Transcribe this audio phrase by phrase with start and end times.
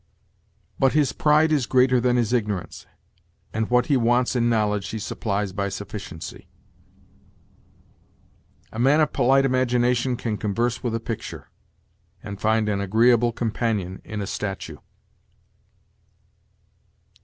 [0.79, 2.87] "But his pride is greater than his ignorance,
[3.53, 6.47] and what he wants in knowledge he supplies by sufficiency."
[8.71, 11.51] "A man of polite imagination can converse with a picture,
[12.23, 14.77] and find an agreeable companion in a statue."